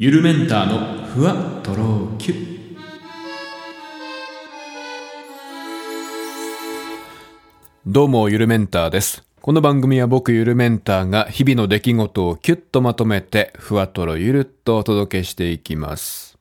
[0.00, 2.34] ゆるメンターのふわとろきゅ
[7.84, 9.24] どうもゆるメンターです。
[9.40, 16.38] この番組は僕ゆるメンターが日々の出来事をキュッとまとめてふわとろゆるっとお届けしていきます。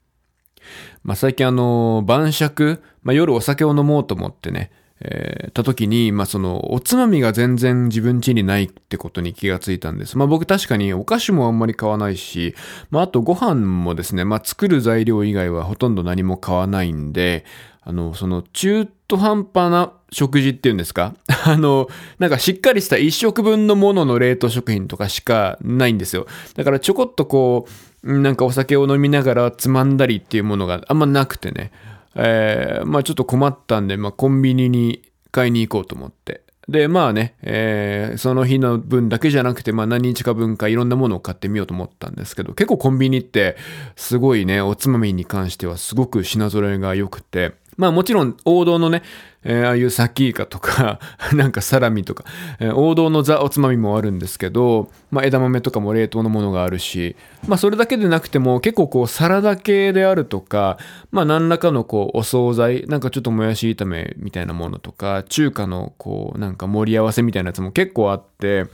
[1.03, 4.69] まあ最近あの晩酌、まあ、夜お酒を飲もうと思ってね
[4.99, 10.17] えー、た時に、まあ、その、おつまみが全然自分家にないってことに気がついたんです。
[10.17, 12.55] まあ、僕確かにお菓子もあんまり買わないし、
[12.89, 17.45] まあ、あとご飯もですね、まあ、作る材料以外はほとんど何も買わないんで、
[17.83, 21.13] あの、その、中途半端な食事っていうんですか？
[21.45, 21.87] あの、
[22.19, 26.27] なんかしっかりした一食分のものの冷凍食品とかしかないんですよ。
[26.55, 27.65] だからちょこっとこ
[28.03, 31.71] う、なんかお酒を飲みながらつまんだりっていうものがあんまなくてね。
[32.17, 36.41] えー、まあちょっと困ったんで、まあコンビニに買いに行こうと思って。
[36.67, 43.55] で、まあね、えー、その日の分だけじゃなくて、まあ何日か分かいろんなものを買ってみようと思ったんですけど、結構コンビニって
[43.95, 49.03] すごいね、おつまみに関してはすごく品揃えが良くて、まあもちろん王道のね、
[49.43, 50.99] えー、ああいうサキイカとか
[51.33, 52.25] なんかサラミとか、
[52.59, 57.15] えー、王道のザおつまみもあるんですけど、まあ枝豆とかも冷凍のものがあるし、
[57.47, 60.77] まあそれだけでなくても結構こうサラダ系であるとか、
[61.11, 68.65] まあ何らかのこうお惣菜、なんかちょっともやし炒めみたいなものとか、中華のこうなんか盛り合わせみたいなやつも結構あって、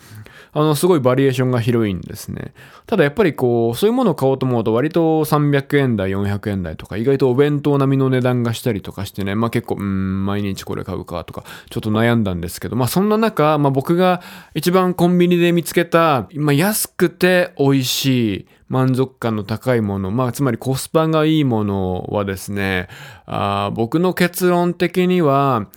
[0.56, 2.54] あの、すごいバリエーションが広いんですね。
[2.86, 14.22] ただやっぱりこう、そういうものを買おうと思うと割と300円台、400円台とか、意外とお弁当並みの値段がしたりとかしてね、まあ結構、うん、毎日これ買うかとか、ちょっと悩んだんですけど、まあそんな中、まあ僕が
[14.54, 22.88] 一番コンビニで見つけた、まあ安くて美味しい、満足感の高いもの、まあ、つまりコスパがいいものはですね、
[23.28, 25.68] あ僕の結論的には、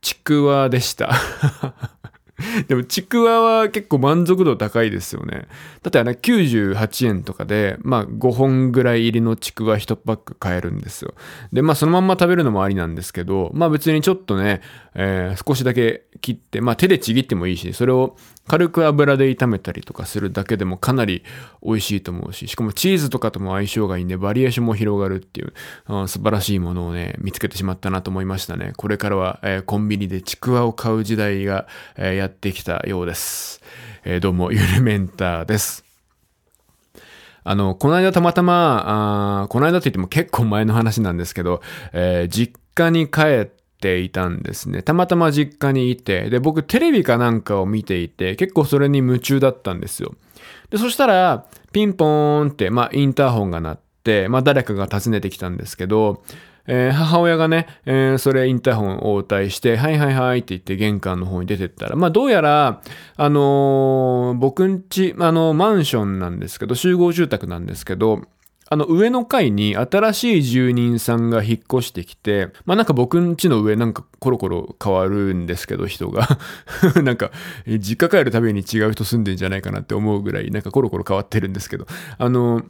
[0.00, 1.10] ちくわでした。
[2.68, 5.48] でもちくわは結構満足度高いですよね。
[5.82, 11.14] だってあれ98円とかで、まあ5本ぐらい入りのちくわ1パック買えるんですよ。
[11.52, 14.60] で、まあそのまんま食べるのもありなんですけど、まあ別にちょっとね、
[14.94, 18.16] えー、少しだけ切って、まあ手でちぎってもいいし、それを
[18.48, 21.22] 軽く油で炒めたりとかするだけでもかなり
[21.62, 25.52] 美味しいと思うし、しかもチーズとかとも相性がいいんで、バリエーションも広がるっていう、
[25.88, 28.72] うん、素晴らしいものをね、見つけてしまったなと思いましたね。
[28.76, 31.66] これからは、えー、コンビニでちくわを買う時代が、
[31.96, 33.62] えー、やってきたようです。
[34.04, 35.84] えー、どうも、ゆるメンターです。
[37.44, 44.82] あの、この間たまたま、あこの間って言っても結構前の話なんですけど、えー、実家に帰って、ていたんですね。
[44.82, 50.14] たまたま実家にいて、で、僕テレビかなんかを見ていて、結構それに夢中だったんですよ。
[50.70, 56.22] で、そしたら、ピンポーンって、まあ、インターホンが鳴って、まあ、誰かが訪ねてきたんですけど、
[56.70, 62.82] えー、母親がね、えー、それインターホンを応対して、はいはいはいって言って玄関の方に出てったら、まあどうやら、
[63.16, 68.20] あのー、僕んち、あの、マンションなんですけど、集合住宅なんですけど、
[68.70, 76.28] あの上の階に新しい住人さんが引っ越してきて、まあなんか僕ん家の上なんかコロコロ変わるんですけど人が。
[77.02, 77.30] なんか
[77.66, 81.86] 実家帰るたびに違う人住んでんじゃないかなって思うぐらいなんかコロコロ変わってるんですけど、
[82.18, 82.62] あの、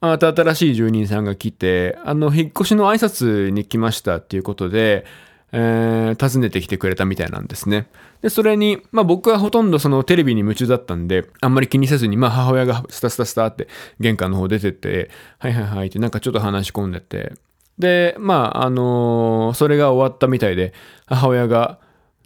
[0.00, 5.04] また新しい住人さんが来て、あの引っ越しの挨拶に来ましたっていうことで、
[5.52, 7.88] えー、訪ねてきてくれたみたいなんですね。
[8.20, 13.68] で、それに、まあ僕はほとんどそのテレビに夢中だったんで、あんまり気にせずに、まあ母親がスタスタスタって
[14.00, 17.32] 玄関の方出てって、はいはいはいってなんかちょっと話し込んでて、
[17.78, 20.72] で、まああのー、それが終わったみたいで、
[21.06, 21.78] 母親が、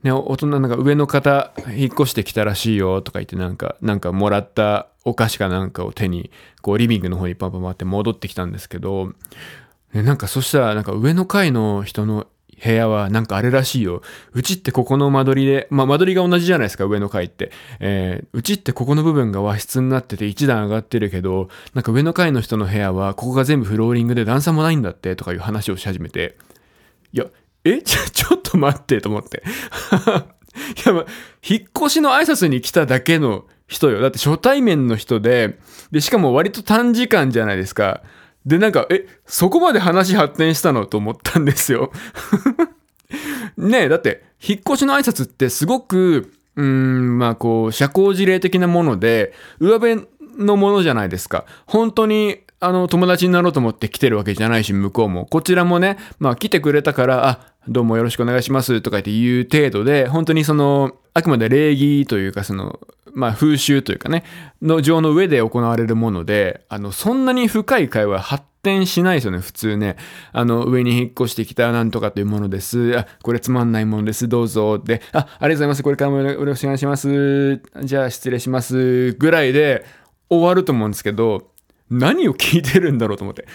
[0.02, 6.30] ね、大人なんか上の方引っ越してきたらしいよとか言ってなんか、なんかもらったお菓子かなんかを手に、
[6.62, 9.12] こうリビングの方にパンパン回って戻ってきたんですけど、
[9.92, 12.26] ね、なんかそしたらなんか上の階の人の
[12.62, 14.02] 部屋はなんかあれらしいよ。
[14.32, 17.50] うちってここの間取りで、まあ間取りが同じじゃないですか、上の階って。
[17.80, 26.36] えー、うちってここの部分が和室になってて一段上がってるけど、なんか上の階の人の部屋はここが全部フローリングで段差もないんだってとかいう話をし始めて、
[27.12, 27.26] いや、
[27.64, 27.80] え？
[27.82, 29.42] ちょ、ちょっと待ってと思って。
[30.84, 31.04] いや、ま
[31.42, 34.00] 引っ越しの挨拶に来ただけの人よ。
[34.00, 35.58] だって初対面の人で、
[35.92, 38.02] で、しかも割と短時間じゃないですか。
[38.50, 41.92] で、なんか、え、そこまで話発展したのと思ったんですよ。
[43.56, 51.44] ねえ、だって、引っ越しの挨拶ってすごく、うん、まあこう、社交辞令的なもので、上辺のものじゃないですか。
[51.66, 55.26] 本当に、あの、友達になろうと思って来てるわけじゃないし、向こうも。
[55.26, 62.80] こちらもね、まあ来てくれたから、あ、どうもよろしくお願いしますとか言って言う程度で、本当にその、あくまで礼儀というか、その、
[63.14, 64.24] まあ風習というかね、
[64.62, 69.96] の上の上で行われるもので、あの、そんなに深い会話発展しないですよね、普通ね。
[70.32, 72.96] あの、上に引っ越してきたなんとかというものです。
[72.98, 74.28] あ、これつまんないものです。
[74.28, 74.78] どうぞ。
[74.78, 75.82] で、あ、ありがとうございます。
[75.82, 77.60] これからもよろしくお願いします。
[77.82, 79.12] じゃあ失礼します。
[79.12, 79.84] ぐらいで
[80.28, 81.50] 終わると思うんですけど、
[81.90, 83.46] 何を聞いてるんだろうと思って。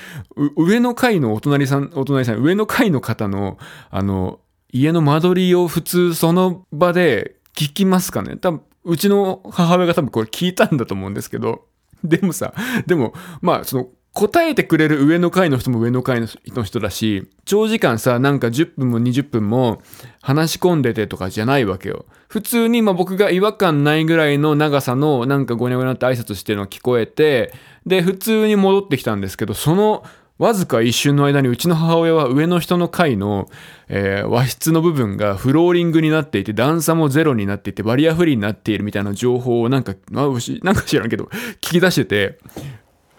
[0.57, 3.57] 上の階のお隣さん、お隣さん、上の階の方の、
[3.89, 4.39] あの、
[4.71, 11.65] 家の間取りを普通その場で聞きますかね多、うちの母親が多分これ聞いたんだと思うんですけど、
[12.03, 12.53] でもさ、
[12.85, 19.81] でも、まあ、その、答えてくれる上の階の人も上の階の人だし、長時間さ、なんか10分も20分も
[20.21, 22.05] 話し込んでてとかじゃないわけよ。
[22.29, 27.53] 普通にまあ僕が違和感ないぐらいの長さのなんかゴニャゴニャって挨拶してるのが聞こえて、
[27.85, 30.05] で、普通に戻ってきたんですけど、その
[30.37, 33.47] わずか一瞬の間にうちの母親は上の人の階の、
[33.87, 40.25] えー、和室の部分がフローリングになっていて段差もゼロになっていてバリアフリーになっているみたいな情報をなんか、まあ、
[40.63, 41.25] なんか知らんけど
[41.61, 42.39] 聞き出してて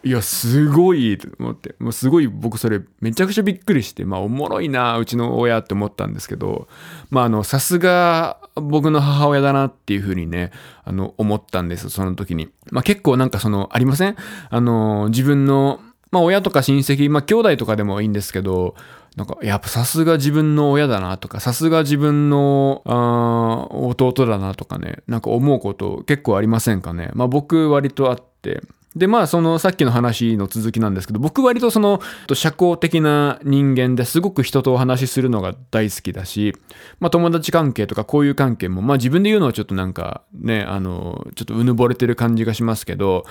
[0.07, 6.69] いや、すごいと思って、もうすごい僕それめちゃくちゃびっくりして、まあおもろいな、うちの親って思ったんですけど、
[7.11, 10.53] まああの、さすが僕の母親だなっていうふうにね、
[10.85, 12.51] あの、思ったんです、その時に。
[12.71, 14.15] まあ結構なんかその、ありません？
[14.49, 15.81] あの、自分の、
[16.11, 18.75] まあ親とか親戚、まあ兄弟とかでもいいんですけど、
[19.17, 27.11] なんか、やっぱさすが自分の親だなとか、さすが自分の、あ弟だなとかね、なんか思うこと結構ありませんかね。
[27.15, 28.61] まあ僕割とあって、
[28.97, 32.01] で、まあ、そのさっきの話の続きなんですけど、僕割とその、
[32.33, 36.55] 社交的な人間ですごく人とお話しするのが大好きだし、
[36.99, 43.27] まあ、友達関係とかこういう関係も、まあ、自分で言うのはちょっとなんかね、あの、ちょっとうぬぼれてる感じがしますけど、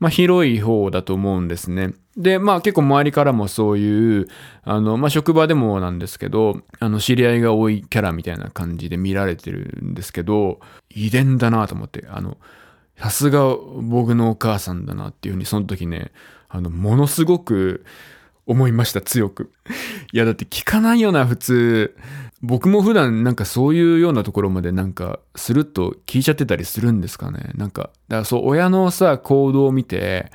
[0.00, 1.92] まあ、広い方だと思うんですね。
[2.16, 4.28] で、まあ結構周りからもそういう、
[4.62, 10.60] あの、まあ職場でもなんですけど、あの、知り合いが多いキャラみたいな感じで見られてるんですけど、
[10.90, 12.38] 遺伝だなと思って、あの、
[12.96, 16.10] さすが僕のお母さんだなっていうふうにその時ね、
[16.48, 17.84] あの、ものすごく
[18.46, 19.52] 思いました、強く。
[20.12, 21.96] いや、だって聞かないよな、普通。
[22.40, 27.50] 僕も普段なんかそういうようなところまでなんかスルッと聞いちゃってたりするんですかね。
[27.54, 30.30] なんか、だからそう、親のさ、行動を見て、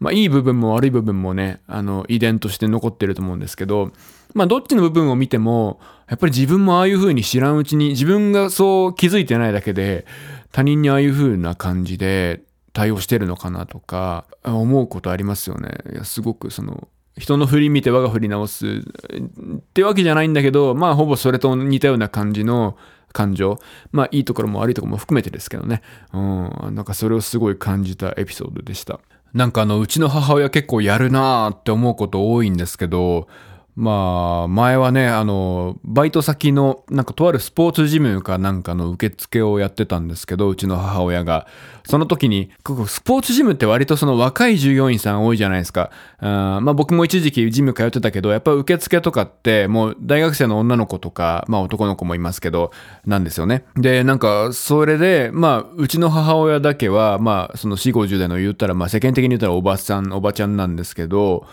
[0.00, 3.92] まあいい部分も悪い部分もね、あの、遺伝として残ってると思うんですけど、
[4.32, 10.06] まあどっちの部分を見ても、やっぱり自分もああいう風に知らんうちに、自分がそう気づいてないだけで、
[10.50, 12.42] 他人にああいう風な感じで
[12.72, 15.78] 対応してるのかなとか思うことありますよね。
[15.92, 22.76] いやすごくその人の振り見て我が振り直すってわけじゃないんだけどまあほぼそれと似たような感じの
[23.12, 23.58] 感情。
[23.92, 25.82] まあいいところも悪いところも含めてですけどね。
[26.12, 26.74] うん。
[26.74, 28.98] なんかそれをすごい感じたエピソードでした。
[29.32, 33.28] なんかあのうちの母親結構やるなーって思うこと多いんですけど
[33.76, 41.48] まあ、前はね、あの、バイト先の、なんかとあるスポーツジムかなんかの受付をやってたんですけど、うちの母親が。
[41.84, 42.50] その時に、
[42.86, 45.90] スポーツジムって割とその若い従業員さん多いじゃないですか。
[46.18, 52.70] あまあ僕も一時期ジム通ってたけど、やっぱ受付とかってもう大学生の女の子とか、まあ男の子もいますけど、
[53.04, 53.64] なんですよね。
[53.76, 61.46] で、なんか、それで、まあ、うちの母親だけは、まあ、その4、50代の言ったら、まあ世間的に言ったらおばさん、おばちゃんなんですけど、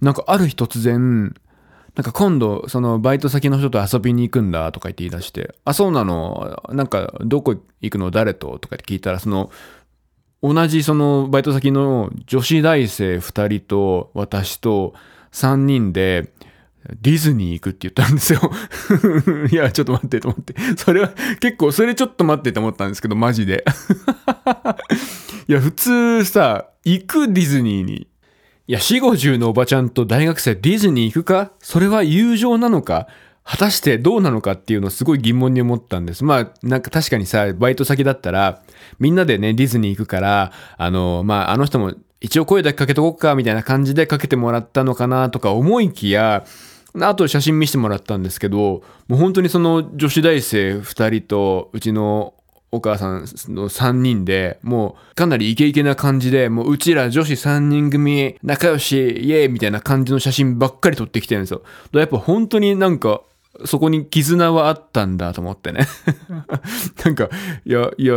[0.00, 1.34] なんかある日突然、
[1.96, 6.62] なんか今度、そのバイト先の人と遊びに行くんだとか言って言い出して、あ、そうなの？
[6.68, 8.10] なんかどこ行くの？
[8.10, 8.58] 誰と？
[8.58, 9.50] とかって聞いたら、その、
[10.42, 14.92] 同じそのバイト先の女子大生2人と私と
[15.32, 16.30] 3人で
[17.00, 18.40] ディズニー行くって言ったんですよ。
[19.50, 20.54] いや、ちょっと待ってと思って。
[20.76, 21.08] それは
[21.40, 23.64] 結構、それちょっと待ってと思ったんですけど、マジで。
[25.48, 28.06] いや、普通さ、行くディズニーに
[28.68, 31.52] いや、四五十のおばちゃんと大学生ディズニー行くか？
[31.60, 33.06] それは友情なのか？
[33.44, 36.24] 果たしてどうなのかっていうのをすごい疑問に思ったんです。
[36.24, 38.60] まあ、なんか確かにさ、バイト先だったら、
[38.98, 46.44] みんなでね、ディズニー行くから、あの、まあ、あの人も一応声だけかけとこっか、みたいな感じでかけてもらったのかなとか思いきや、
[47.00, 52.34] あと写真見せてもらったんですけど、もう本当にその女子大生2人とうちの
[52.72, 53.20] お母さん
[53.54, 61.62] の3人で、もうかなりイケイケな感じで、もううちら女子3人組仲良し、イエーイみたいな感じの写真ばっかり撮ってきてるんですよ。
[61.92, 63.22] やっぱ本当になんか、
[63.64, 65.86] そこに絆はあったんだと思ってね
[67.04, 67.30] なんか、
[67.64, 68.14] いや、いや、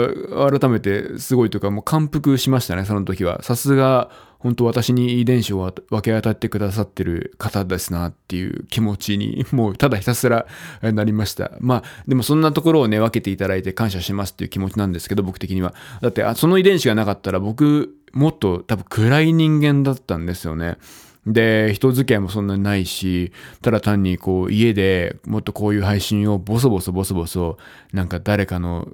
[0.59, 3.41] 改めてすごいというか、もう感服しましたね、その時は。
[3.41, 4.09] さすが、
[4.39, 10.47] 本当私に遺伝子を分け与ってくださってる方ですなっていう気持ちに、もうただひたすら
[10.81, 11.51] なりました。
[11.59, 15.73] まあ、でもそんなところをね、分けていただいて感謝しますっていう気持ちなんですけど、僕的には。
[16.01, 20.77] だって、その遺伝子がなかったら僕、もっと多分暗い人間だったんですよね。
[21.25, 27.57] で、人付き合いもそんなにないし、ただ単にこう家でもっとこういう配信をボソボソボソボソ、
[27.93, 28.87] なんか誰かの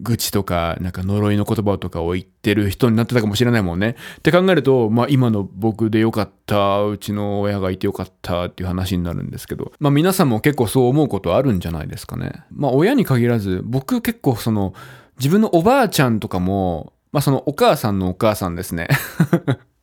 [0.00, 3.96] 愚痴とか、なんか呪いの言葉とかを言ってる人になってたかもしれないもんね。
[4.18, 12.44] って考えると、まあ今の僕でよかった、うちの親がいてよかったっていう話になるんですけど、まあ皆さんも結構そう思うことあるんじゃないですかね。
[12.50, 14.74] まあ親に限らず、僕結構その、
[15.18, 18.88] 自分のおばあちゃんとかも、まあそのお母さんのお母さんですね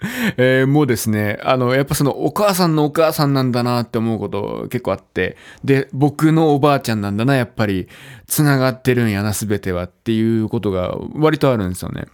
[0.37, 7.87] えー、もうですね、あの、やっぱそのお母さんのお母さんなんだなって思うこと結構あって、で、僕のおばあちゃんなんだな、やっぱり、
[8.27, 12.05] 繋がってるんやな、すべてはっていうことが割とあるんですよね。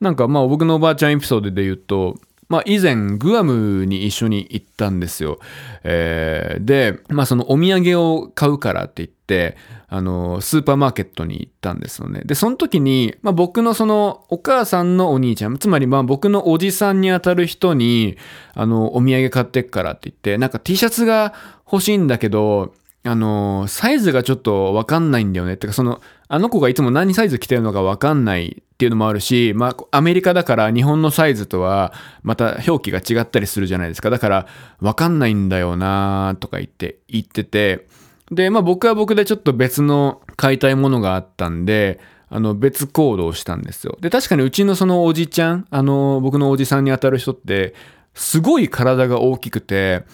[0.00, 2.16] なんかまあ僕のおばあちゃんエピソードで言うと、
[2.48, 5.38] まあ以前グアムに一緒に行ったんですよ。
[5.84, 9.56] えー、で、まあそのお土産を買うからって言って、
[9.88, 12.22] あの、スーパーマーケットに行ったんですよね。
[12.24, 18.16] で、その時に、まあ僕のそのお母さんのお兄ちゃん、つまりまあ僕のおじさんにあたる人に、
[18.54, 21.34] あの、お土産買ってっからって言って、なんか T シャツが
[21.70, 25.54] 欲しいんだけど、あの、サイズがちょっとわかんないんだよね。
[25.54, 31.92] ってか、その、あの子がいつも何サイズ着てるのかわかんないっていうのもあるし、まあ、アメリカだから日本のサイズとは
[32.22, 34.10] また表記が違ったりするじゃないですか。
[34.10, 34.46] だから、
[34.80, 37.86] わかんないんだよなとか言って、言ってて、
[38.30, 43.98] で、まあ僕は僕でちょっと別の買いたいものがあったんで、あの別行動したんですよ。
[44.00, 47.74] で、確かにうちのそのおじちゃん、あの僕のおじさんにあたる人って、
[48.14, 50.04] すごい体が大きくて、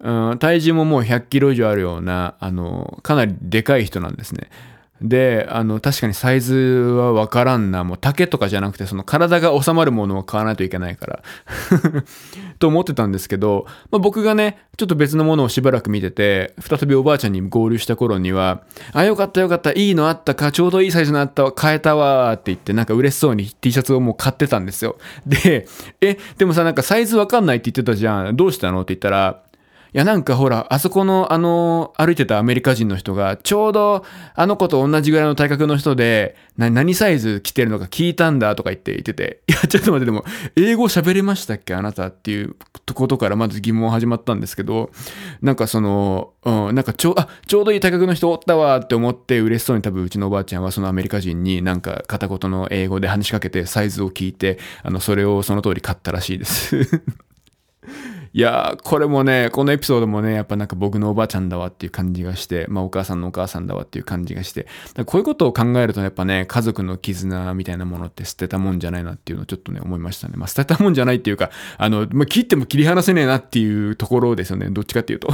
[0.00, 4.48] 体重ももう100キロ以上あるような、あの、かなりでかい人なんですね。
[5.00, 7.84] で、あの、確かにサイズはわからんな。
[7.84, 11.22] もう竹とかじゃなくて、その体が収まるものを買わないといけないから
[12.58, 18.62] と思ってたんですけど、まあ、僕がね、ちょっと別のものをしばらく見てて、再びおばあちゃんに合流した頃には、
[18.92, 24.96] あ、よかったよかった、いいのあったか、ちょうどいいサイズのあったわ、買えたわって言って、なんか嬉しそうに T シャツをもう買ってたんですよ。
[25.26, 25.68] で、
[26.00, 28.36] え、でもさ、なんかサイズわかんないって言ってたじゃん。
[28.36, 28.82] どうしたの？
[28.82, 29.42] って言ったら、
[29.94, 34.04] いやなんかほら、あそこのあの、歩いてたアメリカ人の人が、ちょうど
[34.34, 40.24] あの子と同じぐらいの体格の人で、何サイズ着てるのか聞いたんだとか言って言ってて、いや、ちょっと待って、でも、
[40.56, 42.56] 英語喋れましたっけあなたっていう
[42.94, 44.90] ことからまず疑問始まったんですけど、
[45.40, 57.02] なんかその、うん、なんかちょ、あ、ちょうどいい体格の人おったわって思って嬉しそうに多分うちのおばあちゃんはそのアメリカ人になんか片言の英語で話しかけてサイズを聞いて、あの、それをその通り買ったらしいです。
[58.32, 64.66] いやー、これもね、このエピソードもね、やっぱなんか僕のおばあちゃんだわっていう感じがして、まあお母さんのお母さんだわっていう感じがして、
[65.06, 70.34] こういうことを考えるとやっぱね、家族の絆みたいなものって捨てたもんじゃないなっていうのをちょっとね、思いましたね。
[70.36, 74.68] まあ捨てたもんじゃないっていうか、あの、まあ切っても切り離せねえなっていうところですよね。
[74.70, 75.28] どっちかっていうと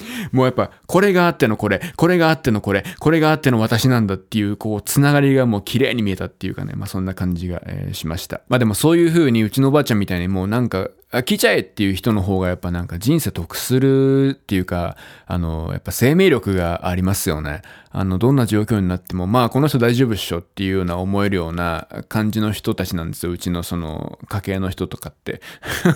[0.32, 8.42] もうやっぱ、これがあってのこれ、これがあってのこれ、これがあっての私なんだっていう、こう、つながりがもう綺麗に見えたっていうかね、まあそんな感じが、えー、しました。
[8.48, 10.88] まあでもそういう風にうちのおばあちゃんみたいにもうなんか、
[11.22, 14.96] 聞いちゃえっていう人の方がやっぱなんか人生得するっていうか、
[15.26, 17.62] あの、やっぱ生命力がありますよね。
[17.98, 23.32] あの、どんな状況になっても、まあこの人大丈夫っしょっていうような思えるような感じの人たちなんですよ。
[23.32, 25.40] うちのその家系の人とかって。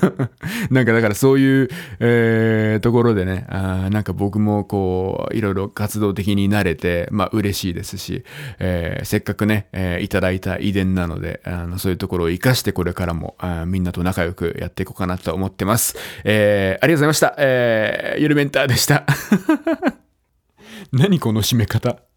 [0.73, 8.25] なんかだからそういう、えー、ところでね、あなんか僕もこう、いろいろ活動的になれて、まあ嬉しいですし、
[8.61, 15.99] えー、せっかくね、えー、いただいた遺伝なので、あのそういうところを活かしてこれからもあみんなと仲良くやっていこうかなと思ってます。
[16.25, 17.35] えー、ありがとうございました。
[17.37, 19.05] えー、ゆるメンターでした。
[20.93, 22.10] 何この締め方？